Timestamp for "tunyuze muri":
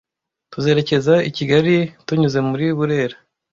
2.05-2.65